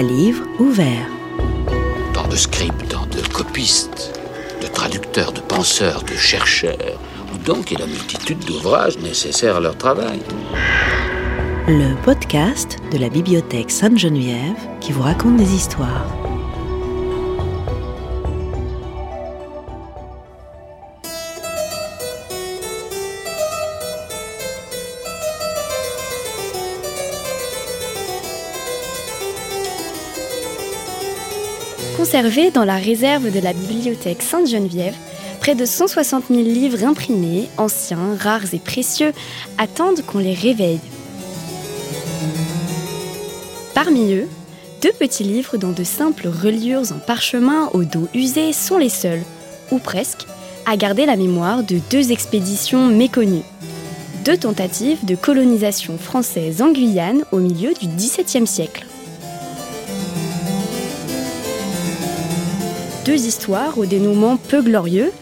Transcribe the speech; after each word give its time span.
à 0.00 0.02
livre 0.02 0.46
ouvert. 0.58 1.10
Tant 2.14 2.26
de 2.26 2.34
scripts, 2.34 2.88
de 2.88 3.28
copistes, 3.34 4.18
de 4.62 4.66
traducteurs, 4.66 5.30
de 5.30 5.42
penseurs, 5.42 6.02
de 6.04 6.14
chercheurs, 6.14 6.98
ou 7.34 7.36
donc 7.36 7.70
et 7.70 7.76
la 7.76 7.86
multitude 7.86 8.38
d'ouvrages 8.46 8.96
nécessaires 8.96 9.56
à 9.56 9.60
leur 9.60 9.76
travail. 9.76 10.20
Le 11.68 12.02
podcast 12.02 12.78
de 12.90 12.96
la 12.96 13.10
bibliothèque 13.10 13.70
Sainte-Geneviève 13.70 14.56
qui 14.80 14.92
vous 14.92 15.02
raconte 15.02 15.36
des 15.36 15.52
histoires. 15.54 16.19
Conservés 32.00 32.50
dans 32.50 32.64
la 32.64 32.76
réserve 32.76 33.30
de 33.30 33.40
la 33.40 33.52
bibliothèque 33.52 34.22
Sainte-Geneviève, 34.22 34.94
près 35.38 35.54
de 35.54 35.66
160 35.66 36.28
000 36.30 36.40
livres 36.44 36.82
imprimés, 36.82 37.50
anciens, 37.58 38.16
rares 38.18 38.54
et 38.54 38.58
précieux, 38.58 39.12
attendent 39.58 40.00
qu'on 40.06 40.18
les 40.18 40.32
réveille. 40.32 40.80
Parmi 43.74 44.14
eux, 44.14 44.26
deux 44.80 44.92
petits 44.92 45.24
livres 45.24 45.58
dont 45.58 45.72
de 45.72 45.84
simples 45.84 46.28
reliures 46.28 46.90
en 46.90 46.98
parchemin 46.98 47.68
au 47.74 47.84
dos 47.84 48.08
usé 48.14 48.54
sont 48.54 48.78
les 48.78 48.88
seuls, 48.88 49.22
ou 49.70 49.78
presque, 49.78 50.24
à 50.64 50.78
garder 50.78 51.04
la 51.04 51.16
mémoire 51.16 51.64
de 51.64 51.80
deux 51.90 52.12
expéditions 52.12 52.86
méconnues. 52.86 53.44
Deux 54.24 54.38
tentatives 54.38 55.04
de 55.04 55.16
colonisation 55.16 55.98
française 55.98 56.62
en 56.62 56.72
Guyane 56.72 57.24
au 57.30 57.40
milieu 57.40 57.74
du 57.74 57.88
XVIIe 57.88 58.46
siècle. 58.46 58.86
Deux 63.04 63.26
histoires 63.26 63.78
au 63.78 63.86
dénouement 63.86 64.36
peu 64.36 64.62
glorieux, 64.62 65.12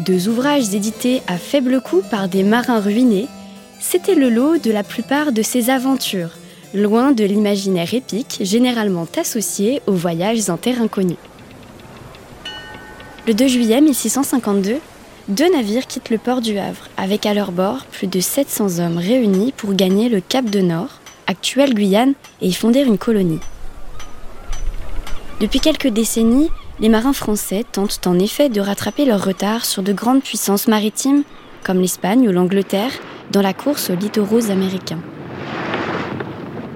deux 0.00 0.28
ouvrages 0.28 0.74
édités 0.74 1.22
à 1.26 1.38
faible 1.38 1.80
coût 1.80 2.02
par 2.10 2.28
des 2.28 2.42
marins 2.42 2.80
ruinés, 2.80 3.26
c'était 3.80 4.14
le 4.14 4.30
lot 4.30 4.58
de 4.58 4.70
la 4.70 4.82
plupart 4.82 5.32
de 5.32 5.42
ces 5.42 5.70
aventures, 5.70 6.30
loin 6.74 7.12
de 7.12 7.24
l'imaginaire 7.24 7.92
épique 7.94 8.38
généralement 8.40 9.06
associé 9.18 9.82
aux 9.86 9.92
voyages 9.92 10.48
en 10.48 10.56
terre 10.56 10.80
inconnue. 10.80 11.16
Le 13.26 13.34
2 13.34 13.48
juillet 13.48 13.80
1652, 13.80 14.78
deux 15.28 15.52
navires 15.52 15.86
quittent 15.86 16.10
le 16.10 16.18
port 16.18 16.40
du 16.40 16.58
Havre, 16.58 16.88
avec 16.96 17.26
à 17.26 17.34
leur 17.34 17.52
bord 17.52 17.84
plus 17.86 18.06
de 18.06 18.20
700 18.20 18.78
hommes 18.78 18.98
réunis 18.98 19.52
pour 19.56 19.74
gagner 19.74 20.08
le 20.08 20.20
Cap 20.20 20.44
de 20.46 20.60
Nord, 20.60 21.00
actuelle 21.26 21.74
Guyane, 21.74 22.14
et 22.40 22.46
y 22.46 22.52
fonder 22.52 22.82
une 22.82 22.98
colonie. 22.98 23.40
Depuis 25.40 25.60
quelques 25.60 25.88
décennies, 25.88 26.50
les 26.78 26.88
marins 26.88 27.12
français 27.12 27.64
tentent 27.70 28.06
en 28.06 28.18
effet 28.18 28.48
de 28.48 28.60
rattraper 28.60 29.04
leur 29.06 29.24
retard 29.24 29.64
sur 29.64 29.82
de 29.82 29.92
grandes 29.92 30.22
puissances 30.22 30.68
maritimes, 30.68 31.22
comme 31.64 31.80
l'Espagne 31.80 32.28
ou 32.28 32.32
l'Angleterre, 32.32 32.92
dans 33.32 33.42
la 33.42 33.54
course 33.54 33.90
aux 33.90 33.96
littoraux 33.96 34.50
américains. 34.50 35.00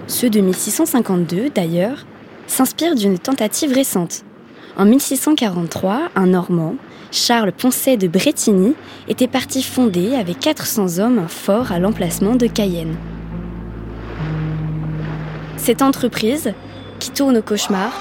Ceux 0.07 0.31
de 0.31 0.41
1652, 0.41 1.51
d'ailleurs, 1.51 2.05
s'inspirent 2.47 2.95
d'une 2.95 3.19
tentative 3.19 3.73
récente. 3.73 4.25
En 4.77 4.85
1643, 4.85 6.09
un 6.17 6.27
Normand, 6.27 6.77
Charles 7.13 7.53
Poncet 7.53 7.97
de 7.97 8.09
Bretigny, 8.09 8.75
était 9.09 9.29
parti 9.29 9.63
fonder 9.63 10.15
avec 10.15 10.41
400 10.41 10.99
hommes 10.99 11.19
un 11.19 11.29
fort 11.29 11.73
à 11.73 11.79
l'emplacement 11.79 12.37
de 12.37 12.47
Cayenne. 12.47 12.97
Cette 15.57 15.83
entreprise, 15.83 16.55
qui 16.99 17.11
tourne 17.11 17.37
au 17.37 17.43
cauchemar, 17.43 17.93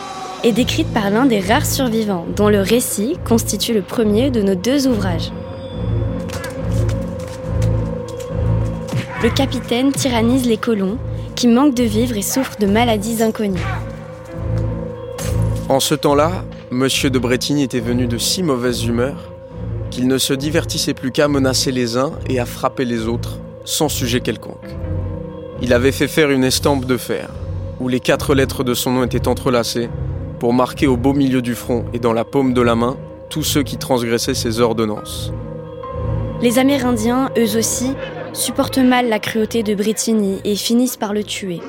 est 0.44 0.51
décrite 0.51 0.88
par 0.94 1.09
l'un 1.09 1.25
des 1.25 1.39
rares 1.39 1.66
survivants, 1.66 2.25
dont 2.35 2.50
le 2.50 2.61
récit 2.61 3.17
constitue 3.27 3.73
le 3.73 3.81
premier 3.81 4.29
de 4.29 4.41
nos 4.41 4.55
deux 4.55 4.88
ouvrages. 4.88 5.31
Le 9.22 9.29
capitaine 9.29 9.91
tyrannise 9.91 10.45
les 10.47 10.57
colons, 10.57 10.97
qui 11.35 11.47
manquent 11.47 11.75
de 11.75 11.83
vivre 11.83 12.17
et 12.17 12.22
souffrent 12.22 12.57
de 12.59 12.67
maladies 12.67 13.22
inconnues. 13.22 13.59
En 15.67 15.79
ce 15.79 15.95
temps-là, 15.95 16.44
Monsieur 16.72 17.09
de 17.09 17.19
Bretigny 17.19 17.63
était 17.63 17.79
venu 17.79 18.07
de 18.07 18.17
si 18.17 18.44
mauvaise 18.44 18.85
humeur 18.85 19.33
qu'il 19.89 20.07
ne 20.07 20.17
se 20.17 20.33
divertissait 20.33 20.94
plus 20.94 21.11
qu'à 21.11 21.28
menacer 21.28 21.72
les 21.72 21.97
uns 21.97 22.11
et 22.29 22.39
à 22.39 22.45
frapper 22.45 22.85
les 22.85 23.07
autres, 23.07 23.39
sans 23.66 23.89
sujet 23.89 24.19
quelconque. 24.19 24.75
Il 25.61 25.73
avait 25.73 25.91
fait 25.91 26.07
faire 26.07 26.29
une 26.29 26.44
estampe 26.44 26.85
de 26.85 26.95
fer, 26.95 27.29
où 27.79 27.88
les 27.88 27.99
quatre 27.99 28.35
lettres 28.35 28.63
de 28.63 28.73
son 28.73 28.91
nom 28.91 29.03
étaient 29.03 29.28
entrelacées 29.28 29.89
pour 30.39 30.53
marquer 30.53 30.88
au 30.88 30.97
beau 30.97 31.13
milieu 31.13 31.41
du 31.41 31.53
front 31.53 31.85
et 31.94 32.00
dans 32.00 32.13
la 32.13 32.23
paume 32.23 32.53
de 32.53 32.61
la 32.61 32.75
main 32.75 32.97
tous 33.29 33.44
ceux 33.44 33.61
qui 33.61 33.77
transgressaient 33.77 34.33
ses 34.33 34.59
ordonnances. 34.59 35.31
Les 36.41 36.57
Amérindiens, 36.57 37.29
eux 37.38 37.57
aussi, 37.57 37.94
supportent 38.33 38.78
mal 38.78 39.09
la 39.09 39.19
cruauté 39.19 39.61
de 39.61 39.75
Bretigny 39.75 40.39
et 40.45 40.55
finissent 40.55 40.97
par 40.97 41.13
le 41.13 41.23
tuer. 41.23 41.59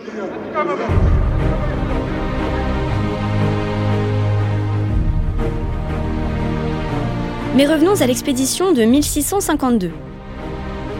Mais 7.57 7.67
revenons 7.67 8.01
à 8.01 8.07
l'expédition 8.07 8.73
de 8.73 8.83
1652. 8.83 9.91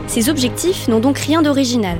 Ses 0.09 0.29
objectifs 0.29 0.89
n'ont 0.89 0.99
donc 0.99 1.19
rien 1.19 1.41
d'original. 1.41 1.99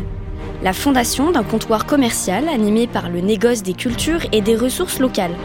La 0.63 0.73
fondation 0.73 1.31
d'un 1.31 1.45
comptoir 1.45 1.87
commercial 1.87 2.49
animé 2.49 2.89
par 2.89 3.09
le 3.09 3.21
négoce 3.21 3.63
des 3.63 3.73
cultures 3.73 4.27
et 4.33 4.41
des 4.41 4.57
ressources 4.57 4.99
locales. 4.99 5.37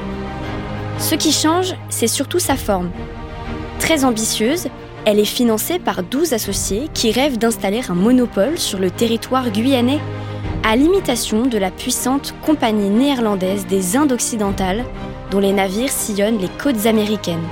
Ce 1.00 1.16
qui 1.16 1.32
change, 1.32 1.76
c'est 1.90 2.08
surtout 2.08 2.40
sa 2.40 2.56
forme. 2.56 2.90
Très 3.80 4.06
ambitieuse, 4.06 4.68
elle 5.06 5.20
est 5.20 5.26
financée 5.26 5.78
par 5.78 6.02
12 6.04 6.34
associés 6.34 6.90
qui 6.94 7.12
rêvent 7.12 7.38
d'installer 7.38 7.82
un 7.90 7.94
monopole 7.94 8.58
sur 8.58 8.80
le 8.80 8.90
territoire 8.90 9.52
guyanais, 9.52 10.00
à 10.64 10.76
l'imitation 10.76 11.46
de 11.46 11.58
la 11.58 11.70
puissante 11.70 12.34
Compagnie 12.44 12.90
néerlandaise 12.90 13.68
des 13.68 13.98
Indes 13.98 14.14
occidentales, 14.14 14.84
dont 15.30 15.40
les 15.40 15.54
navires 15.54 15.92
sillonnent 15.92 16.40
les 16.40 16.50
côtes 16.50 16.88
américaines. 16.88 17.46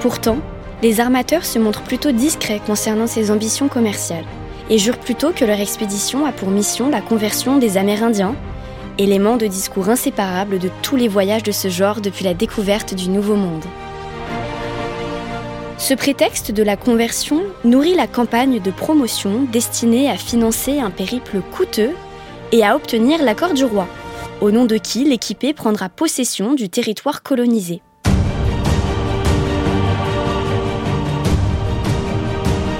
Pourtant, 0.00 0.38
les 0.82 1.00
armateurs 1.00 1.44
se 1.44 1.58
montrent 1.58 1.82
plutôt 1.82 2.12
discrets 2.12 2.62
concernant 2.64 3.08
ces 3.08 3.30
ambitions 3.30 3.68
commerciales 3.68 4.24
et 4.70 4.78
jurent 4.78 4.98
plutôt 4.98 5.32
que 5.32 5.44
leur 5.44 5.60
expédition 5.60 6.24
a 6.24 6.32
pour 6.32 6.48
mission 6.48 6.88
la 6.88 7.00
conversion 7.00 7.58
des 7.58 7.76
Amérindiens 7.76 8.36
élément 8.98 9.36
de 9.36 9.46
discours 9.46 9.88
inséparable 9.88 10.58
de 10.58 10.70
tous 10.82 10.96
les 10.96 11.08
voyages 11.08 11.44
de 11.44 11.52
ce 11.52 11.68
genre 11.68 12.00
depuis 12.00 12.24
la 12.24 12.34
découverte 12.34 12.94
du 12.94 13.08
Nouveau 13.08 13.36
Monde. 13.36 13.64
Ce 15.78 15.94
prétexte 15.94 16.50
de 16.50 16.64
la 16.64 16.76
conversion 16.76 17.42
nourrit 17.64 17.94
la 17.94 18.08
campagne 18.08 18.60
de 18.60 18.70
promotion 18.72 19.44
destinée 19.50 20.10
à 20.10 20.16
financer 20.16 20.80
un 20.80 20.90
périple 20.90 21.40
coûteux 21.52 21.92
et 22.50 22.64
à 22.64 22.74
obtenir 22.74 23.22
l'accord 23.22 23.54
du 23.54 23.64
roi, 23.64 23.86
au 24.40 24.50
nom 24.50 24.64
de 24.64 24.76
qui 24.76 25.04
l'équipé 25.04 25.52
prendra 25.52 25.88
possession 25.88 26.54
du 26.54 26.68
territoire 26.68 27.22
colonisé. 27.22 27.80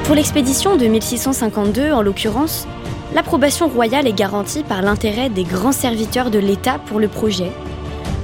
Pour 0.05 0.15
l'expédition 0.15 0.77
de 0.77 0.87
1652, 0.87 1.93
en 1.93 2.01
l'occurrence, 2.01 2.67
l'approbation 3.15 3.69
royale 3.69 4.07
est 4.07 4.13
garantie 4.13 4.63
par 4.63 4.83
l'intérêt 4.83 5.29
des 5.29 5.45
grands 5.45 5.73
serviteurs 5.73 6.31
de 6.31 6.39
l'État 6.39 6.79
pour 6.79 7.01
le 7.01 7.09
projet, 7.09 7.51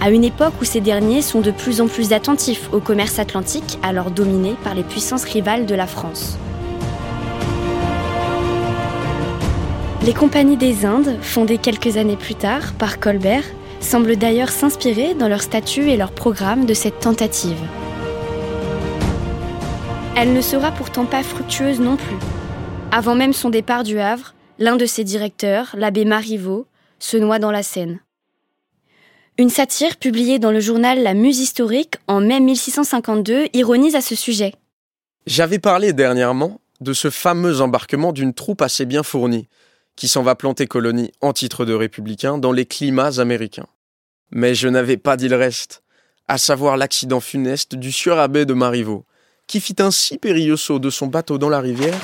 à 0.00 0.10
une 0.10 0.24
époque 0.24 0.54
où 0.60 0.64
ces 0.64 0.80
derniers 0.80 1.22
sont 1.22 1.40
de 1.40 1.50
plus 1.50 1.80
en 1.80 1.86
plus 1.86 2.12
attentifs 2.12 2.68
au 2.72 2.80
commerce 2.80 3.18
atlantique, 3.18 3.78
alors 3.82 4.10
dominé 4.10 4.54
par 4.62 4.74
les 4.74 4.82
puissances 4.82 5.24
rivales 5.24 5.66
de 5.66 5.74
la 5.74 5.86
France. 5.86 6.36
Les 10.04 10.12
compagnies 10.12 10.58
des 10.58 10.84
Indes, 10.84 11.16
fondées 11.22 11.56
quelques 11.56 11.96
années 11.96 12.16
plus 12.16 12.34
tard 12.34 12.74
par 12.78 13.00
Colbert, 13.00 13.44
semblent 13.80 14.16
d'ailleurs 14.16 14.50
s'inspirer 14.50 15.14
dans 15.14 15.28
leur 15.28 15.40
statut 15.40 15.88
et 15.88 15.96
leur 15.96 16.10
programme 16.10 16.66
de 16.66 16.74
cette 16.74 17.00
tentative. 17.00 17.56
Elle 20.16 20.34
ne 20.34 20.42
sera 20.42 20.70
pourtant 20.72 21.06
pas 21.06 21.22
fructueuse 21.22 21.80
non 21.80 21.96
plus. 21.96 22.16
Avant 22.92 23.14
même 23.14 23.32
son 23.32 23.48
départ 23.48 23.82
du 23.82 23.98
Havre, 23.98 24.34
L'un 24.60 24.76
de 24.76 24.86
ses 24.86 25.02
directeurs, 25.02 25.74
l'abbé 25.76 26.04
Marivaux, 26.04 26.68
se 27.00 27.16
noie 27.16 27.40
dans 27.40 27.50
la 27.50 27.64
Seine. 27.64 28.00
Une 29.36 29.50
satire 29.50 29.96
publiée 29.96 30.38
dans 30.38 30.52
le 30.52 30.60
journal 30.60 31.02
La 31.02 31.14
Muse 31.14 31.40
historique 31.40 31.96
en 32.06 32.20
mai 32.20 32.38
1652 32.38 33.48
ironise 33.52 33.96
à 33.96 34.00
ce 34.00 34.14
sujet. 34.14 34.54
J'avais 35.26 35.58
parlé 35.58 35.92
dernièrement 35.92 36.60
de 36.80 36.92
ce 36.92 37.10
fameux 37.10 37.62
embarquement 37.62 38.12
d'une 38.12 38.32
troupe 38.32 38.62
assez 38.62 38.86
bien 38.86 39.02
fournie, 39.02 39.48
qui 39.96 40.06
s'en 40.06 40.22
va 40.22 40.36
planter 40.36 40.68
colonie 40.68 41.10
en 41.20 41.32
titre 41.32 41.64
de 41.64 41.74
républicain 41.74 42.38
dans 42.38 42.52
les 42.52 42.66
climats 42.66 43.18
américains. 43.18 43.66
Mais 44.30 44.54
je 44.54 44.68
n'avais 44.68 44.98
pas 44.98 45.16
dit 45.16 45.28
le 45.28 45.36
reste, 45.36 45.82
à 46.28 46.38
savoir 46.38 46.76
l'accident 46.76 47.20
funeste 47.20 47.74
du 47.74 47.90
sieur 47.90 48.20
abbé 48.20 48.44
de 48.46 48.54
Marivaux, 48.54 49.04
qui 49.48 49.60
fit 49.60 49.76
un 49.80 49.90
si 49.90 50.16
périlleux 50.16 50.56
saut 50.56 50.78
de 50.78 50.90
son 50.90 51.08
bateau 51.08 51.38
dans 51.38 51.48
la 51.48 51.60
rivière 51.60 51.98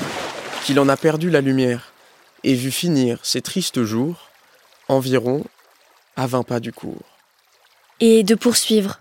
qu'il 0.65 0.79
en 0.81 0.89
a 0.89 0.97
perdu 0.97 1.29
la 1.29 1.39
lumière 1.39 1.90
et 2.43 2.53
vit 2.53 2.71
finir 2.71 3.19
ses 3.23 3.41
tristes 3.41 3.83
jours 3.83 4.29
environ 4.87 5.43
à 6.15 6.27
20 6.27 6.43
pas 6.43 6.59
du 6.59 6.71
cours. 6.71 7.17
Et 7.99 8.23
de 8.23 8.35
poursuivre. 8.35 8.99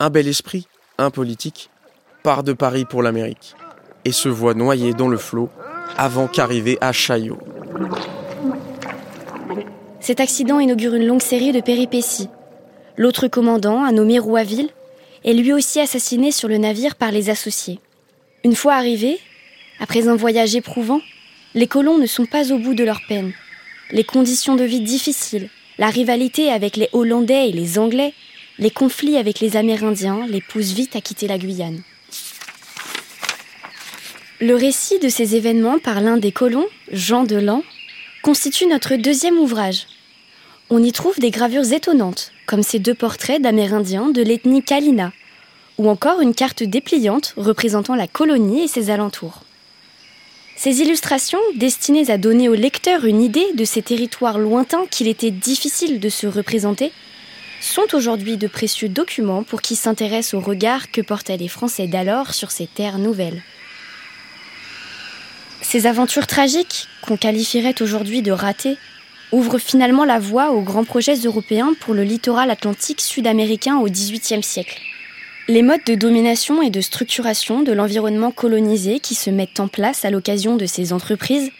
Un 0.00 0.10
bel 0.10 0.26
esprit, 0.26 0.66
un 0.96 1.10
politique, 1.10 1.70
part 2.22 2.42
de 2.42 2.52
Paris 2.52 2.84
pour 2.84 3.02
l'Amérique 3.02 3.54
et 4.04 4.12
se 4.12 4.28
voit 4.28 4.54
noyé 4.54 4.94
dans 4.94 5.08
le 5.08 5.18
flot 5.18 5.50
avant 5.96 6.28
qu'arriver 6.28 6.78
à 6.80 6.92
Chaillot. 6.92 7.38
Cet 10.00 10.20
accident 10.20 10.60
inaugure 10.60 10.94
une 10.94 11.06
longue 11.06 11.22
série 11.22 11.52
de 11.52 11.60
péripéties. 11.60 12.28
L'autre 12.96 13.28
commandant, 13.28 13.84
un 13.84 13.92
nommé 13.92 14.18
Rouaville, 14.18 14.70
est 15.24 15.32
lui 15.32 15.52
aussi 15.52 15.80
assassiné 15.80 16.32
sur 16.32 16.48
le 16.48 16.58
navire 16.58 16.94
par 16.94 17.10
les 17.10 17.30
associés. 17.30 17.80
Une 18.44 18.54
fois 18.54 18.74
arrivés, 18.74 19.18
après 19.80 20.08
un 20.08 20.16
voyage 20.16 20.54
éprouvant, 20.54 21.00
les 21.54 21.66
colons 21.66 21.98
ne 21.98 22.06
sont 22.06 22.26
pas 22.26 22.52
au 22.52 22.58
bout 22.58 22.74
de 22.74 22.84
leur 22.84 23.00
peine. 23.08 23.32
Les 23.90 24.04
conditions 24.04 24.56
de 24.56 24.64
vie 24.64 24.80
difficiles, 24.80 25.48
la 25.78 25.88
rivalité 25.88 26.50
avec 26.50 26.76
les 26.76 26.88
Hollandais 26.92 27.48
et 27.48 27.52
les 27.52 27.78
Anglais, 27.78 28.12
les 28.58 28.70
conflits 28.70 29.16
avec 29.16 29.40
les 29.40 29.56
Amérindiens 29.56 30.26
les 30.28 30.40
poussent 30.40 30.72
vite 30.72 30.96
à 30.96 31.00
quitter 31.00 31.26
la 31.28 31.38
Guyane. 31.38 31.82
Le 34.40 34.54
récit 34.54 34.98
de 34.98 35.08
ces 35.08 35.36
événements 35.36 35.78
par 35.78 36.00
l'un 36.00 36.16
des 36.16 36.32
colons, 36.32 36.66
Jean 36.92 37.24
Delan, 37.24 37.64
constitue 38.22 38.66
notre 38.66 38.96
deuxième 38.96 39.38
ouvrage. 39.38 39.86
On 40.70 40.82
y 40.82 40.92
trouve 40.92 41.18
des 41.18 41.30
gravures 41.30 41.72
étonnantes, 41.72 42.32
comme 42.46 42.62
ces 42.62 42.78
deux 42.78 42.94
portraits 42.94 43.40
d'Amérindiens 43.40 44.10
de 44.10 44.22
l'ethnie 44.22 44.62
Kalina, 44.62 45.12
ou 45.78 45.88
encore 45.88 46.20
une 46.20 46.34
carte 46.34 46.62
dépliante 46.62 47.34
représentant 47.36 47.94
la 47.94 48.06
colonie 48.06 48.64
et 48.64 48.68
ses 48.68 48.90
alentours. 48.90 49.44
Ces 50.58 50.80
illustrations, 50.80 51.38
destinées 51.54 52.10
à 52.10 52.18
donner 52.18 52.48
au 52.48 52.54
lecteur 52.54 53.04
une 53.04 53.22
idée 53.22 53.46
de 53.54 53.64
ces 53.64 53.80
territoires 53.80 54.40
lointains 54.40 54.86
qu'il 54.90 55.06
était 55.06 55.30
difficile 55.30 56.00
de 56.00 56.08
se 56.08 56.26
représenter, 56.26 56.90
sont 57.60 57.86
aujourd'hui 57.94 58.36
de 58.36 58.48
précieux 58.48 58.88
documents 58.88 59.44
pour 59.44 59.62
qui 59.62 59.76
s'intéresse 59.76 60.34
au 60.34 60.40
regard 60.40 60.90
que 60.90 61.00
portaient 61.00 61.36
les 61.36 61.46
Français 61.46 61.86
d'alors 61.86 62.34
sur 62.34 62.50
ces 62.50 62.66
terres 62.66 62.98
nouvelles. 62.98 63.40
Ces 65.62 65.86
aventures 65.86 66.26
tragiques, 66.26 66.88
qu'on 67.02 67.16
qualifierait 67.16 67.80
aujourd'hui 67.80 68.22
de 68.22 68.32
ratées, 68.32 68.78
ouvrent 69.30 69.60
finalement 69.60 70.04
la 70.04 70.18
voie 70.18 70.50
aux 70.50 70.62
grands 70.62 70.82
projets 70.82 71.20
européens 71.24 71.74
pour 71.78 71.94
le 71.94 72.02
littoral 72.02 72.50
atlantique 72.50 73.00
sud-américain 73.00 73.76
au 73.76 73.86
XVIIIe 73.86 74.42
siècle. 74.42 74.80
Les 75.50 75.62
modes 75.62 75.84
de 75.86 75.94
domination 75.94 76.60
et 76.60 76.68
de 76.68 76.82
structuration 76.82 77.62
de 77.62 77.72
l'environnement 77.72 78.30
colonisé 78.30 79.00
qui 79.00 79.14
se 79.14 79.30
mettent 79.30 79.60
en 79.60 79.68
place 79.68 80.04
à 80.04 80.10
l'occasion 80.10 80.56
de 80.56 80.66
ces 80.66 80.92
entreprises, 80.92 81.50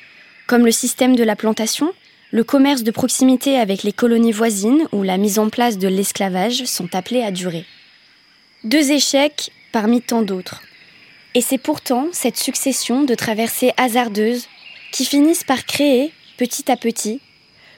comme 0.47 0.67
le 0.67 0.73
système 0.73 1.17
de 1.17 1.25
la 1.25 1.37
plantation, 1.37 1.95
le 2.31 2.45
commerce 2.45 2.83
de 2.83 2.91
proximité 2.91 3.59
avec 3.59 3.85
les 3.85 3.95
colonies 3.95 4.33
voisines 4.33 4.87
ou 4.93 5.03
la 5.03 5.17
mise 5.17 5.39
en 5.39 5.49
place 5.49 5.79
de 5.79 5.89
l'esclavage 5.89 6.67
sont 6.67 6.95
appelés 6.95 7.23
à 7.23 7.31
durer. 7.31 7.65
Deux 8.63 8.91
échecs 8.91 9.51
parmi 9.73 10.03
tant 10.03 10.21
d'autres. 10.21 10.61
Et 11.35 11.41
c'est 11.41 11.57
pourtant 11.57 12.09
cette 12.13 12.37
succession 12.37 13.05
de 13.05 13.15
traversées 13.15 13.73
hasardeuses 13.79 14.49
qui 14.93 15.07
finissent 15.07 15.45
par 15.45 15.65
créer, 15.65 16.13
petit 16.37 16.71
à 16.71 16.77
petit, 16.77 17.23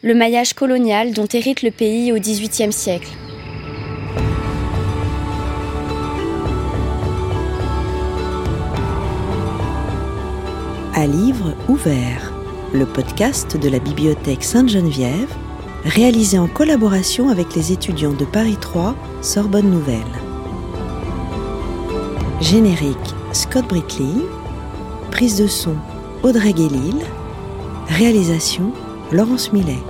le 0.03 0.17
maillage 0.17 0.55
colonial 0.55 1.13
dont 1.13 1.29
hérite 1.33 1.63
le 1.63 1.71
pays 1.71 2.11
au 2.11 2.19
XVIIIe 2.19 2.73
siècle. 2.73 3.11
À 11.01 11.07
livre 11.07 11.55
ouvert, 11.67 12.31
le 12.75 12.85
podcast 12.85 13.57
de 13.57 13.71
la 13.71 13.79
Bibliothèque 13.79 14.45
Sainte-Geneviève, 14.45 15.35
réalisé 15.83 16.39
en 16.39 16.47
collaboration 16.47 17.31
avec 17.31 17.55
les 17.55 17.73
étudiants 17.73 18.13
de 18.13 18.27
Paris 18.27 18.59
3, 18.61 18.95
Sorbonne 19.23 19.71
Nouvelle. 19.71 20.03
Générique 22.43 22.99
Scott 23.33 23.67
Brickley, 23.67 24.13
prise 25.11 25.39
de 25.41 25.47
son 25.47 25.75
Audrey 26.23 26.53
Guélil, 26.53 26.99
réalisation 27.89 28.71
Laurence 29.11 29.55
Millet. 29.55 29.83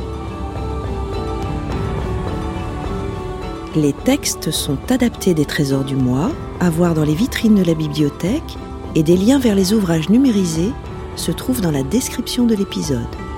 Les 3.75 3.95
textes 3.95 4.53
sont 4.53 4.79
adaptés 4.91 5.35
des 5.35 5.45
trésors 5.45 5.83
du 5.83 5.97
mois, 5.97 6.31
à 6.61 6.71
voir 6.71 6.95
dans 6.95 7.05
les 7.05 7.17
vitrines 7.17 7.57
de 7.57 7.65
la 7.65 7.75
bibliothèque, 7.75 8.57
et 8.95 9.03
des 9.03 9.17
liens 9.17 9.41
vers 9.41 9.57
les 9.57 9.73
ouvrages 9.73 10.09
numérisés 10.09 10.73
se 11.17 11.33
trouvent 11.33 11.61
dans 11.61 11.71
la 11.71 11.83
description 11.83 12.47
de 12.47 12.55
l'épisode. 12.55 13.30